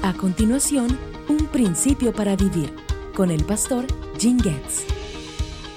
[0.00, 0.96] A continuación,
[1.28, 2.72] un principio para vivir
[3.16, 3.84] con el pastor
[4.16, 4.86] Jim Getz.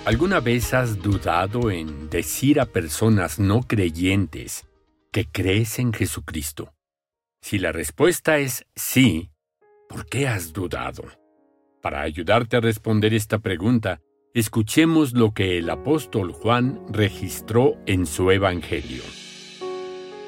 [0.05, 4.67] ¿Alguna vez has dudado en decir a personas no creyentes
[5.11, 6.71] que crees en Jesucristo?
[7.42, 9.31] Si la respuesta es sí,
[9.89, 11.03] ¿por qué has dudado?
[11.81, 14.01] Para ayudarte a responder esta pregunta,
[14.35, 19.01] escuchemos lo que el apóstol Juan registró en su Evangelio.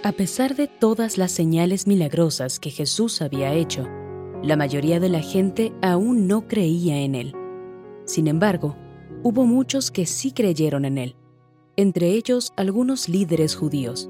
[0.05, 3.87] A pesar de todas las señales milagrosas que Jesús había hecho,
[4.43, 7.33] la mayoría de la gente aún no creía en Él.
[8.03, 8.75] Sin embargo,
[9.23, 11.15] hubo muchos que sí creyeron en Él,
[11.77, 14.09] entre ellos algunos líderes judíos,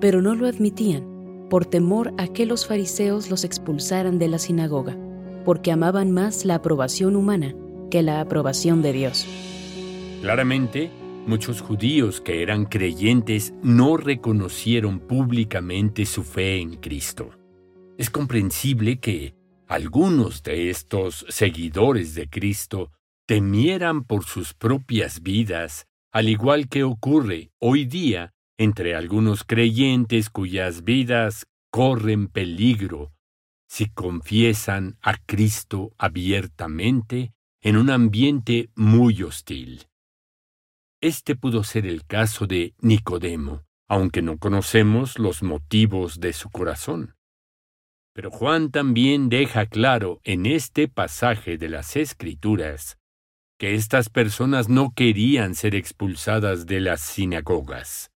[0.00, 4.96] pero no lo admitían por temor a que los fariseos los expulsaran de la sinagoga,
[5.44, 7.54] porque amaban más la aprobación humana
[7.90, 9.26] que la aprobación de Dios.
[10.22, 10.90] Claramente,
[11.26, 17.30] Muchos judíos que eran creyentes no reconocieron públicamente su fe en Cristo.
[17.98, 19.34] Es comprensible que
[19.68, 22.90] algunos de estos seguidores de Cristo
[23.26, 30.84] temieran por sus propias vidas, al igual que ocurre hoy día entre algunos creyentes cuyas
[30.84, 33.12] vidas corren peligro
[33.68, 39.89] si confiesan a Cristo abiertamente en un ambiente muy hostil.
[41.02, 47.16] Este pudo ser el caso de Nicodemo, aunque no conocemos los motivos de su corazón.
[48.12, 52.98] Pero Juan también deja claro en este pasaje de las Escrituras
[53.58, 58.10] que estas personas no querían ser expulsadas de las sinagogas.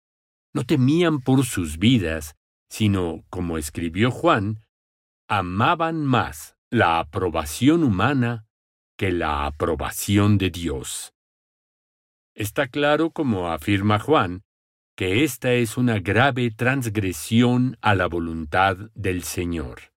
[0.54, 2.34] No temían por sus vidas,
[2.70, 4.64] sino, como escribió Juan,
[5.28, 8.46] amaban más la aprobación humana
[8.96, 11.12] que la aprobación de Dios.
[12.34, 14.42] Está claro, como afirma Juan,
[14.96, 19.92] que esta es una grave transgresión a la voluntad del Señor.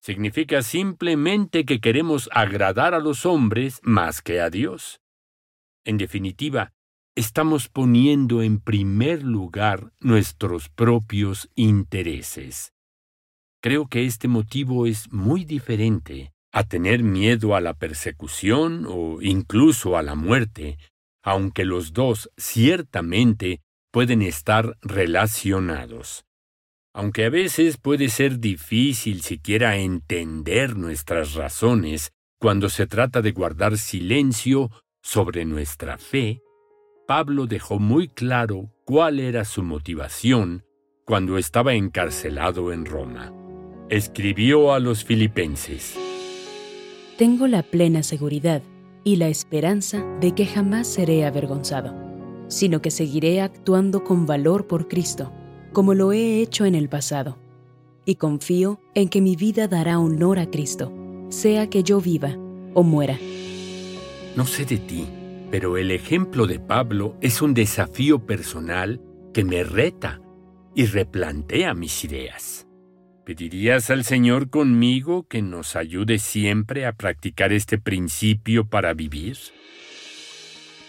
[0.00, 5.00] Significa simplemente que queremos agradar a los hombres más que a Dios.
[5.84, 6.72] En definitiva,
[7.14, 12.72] estamos poniendo en primer lugar nuestros propios intereses.
[13.62, 19.96] Creo que este motivo es muy diferente a tener miedo a la persecución o incluso
[19.96, 20.78] a la muerte,
[21.24, 26.26] aunque los dos ciertamente pueden estar relacionados.
[26.92, 33.78] Aunque a veces puede ser difícil siquiera entender nuestras razones cuando se trata de guardar
[33.78, 34.70] silencio
[35.02, 36.42] sobre nuestra fe,
[37.08, 40.64] Pablo dejó muy claro cuál era su motivación
[41.06, 43.32] cuando estaba encarcelado en Roma.
[43.88, 45.96] Escribió a los filipenses.
[47.16, 48.62] Tengo la plena seguridad
[49.04, 51.94] y la esperanza de que jamás seré avergonzado,
[52.48, 55.30] sino que seguiré actuando con valor por Cristo,
[55.72, 57.38] como lo he hecho en el pasado,
[58.06, 60.92] y confío en que mi vida dará honor a Cristo,
[61.28, 62.36] sea que yo viva
[62.74, 63.18] o muera.
[64.36, 65.06] No sé de ti,
[65.50, 69.00] pero el ejemplo de Pablo es un desafío personal
[69.32, 70.20] que me reta
[70.74, 72.66] y replantea mis ideas.
[73.24, 79.38] ¿Pedirías al Señor conmigo que nos ayude siempre a practicar este principio para vivir?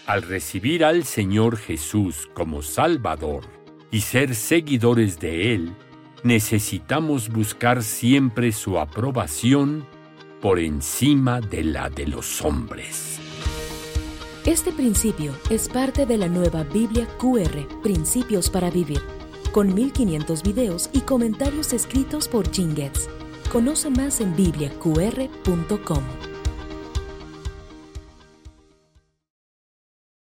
[0.06, 3.44] Al recibir al Señor Jesús como Salvador
[3.90, 5.72] y ser seguidores de Él,
[6.24, 9.86] necesitamos buscar siempre su aprobación
[10.42, 13.18] por encima de la de los hombres.
[14.44, 19.00] Este principio es parte de la nueva Biblia QR, Principios para Vivir
[19.56, 22.74] con 1500 videos y comentarios escritos por Jim
[23.50, 26.35] Conoce más en bibliaqr.com.